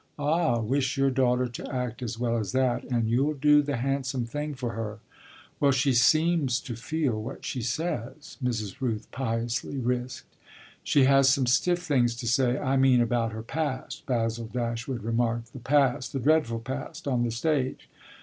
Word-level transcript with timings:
"Ah 0.17 0.59
wish 0.59 0.97
your 0.97 1.11
daughter 1.11 1.45
to 1.47 1.71
act 1.71 2.01
as 2.01 2.17
well 2.17 2.35
as 2.35 2.53
that 2.53 2.83
and 2.85 3.07
you'll 3.07 3.35
do 3.35 3.61
the 3.61 3.77
handsome 3.77 4.25
thing 4.25 4.55
for 4.55 4.71
her!" 4.71 4.97
"Well, 5.59 5.69
she 5.71 5.93
seems 5.93 6.59
to 6.61 6.75
feel 6.75 7.21
what 7.21 7.45
she 7.45 7.61
says," 7.61 8.35
Mrs. 8.43 8.77
Rooth 8.81 9.11
piously 9.11 9.77
risked. 9.77 10.35
"She 10.81 11.03
has 11.03 11.29
some 11.29 11.45
stiff 11.45 11.83
things 11.83 12.15
to 12.15 12.27
say. 12.27 12.57
I 12.57 12.77
mean 12.77 12.99
about 12.99 13.31
her 13.31 13.43
past," 13.43 14.03
Basil 14.07 14.47
Dashwood 14.47 15.03
remarked. 15.03 15.53
"The 15.53 15.59
past 15.59 16.13
the 16.13 16.19
dreadful 16.19 16.61
past 16.61 17.07
on 17.07 17.21
the 17.23 17.29
stage!" 17.29 17.87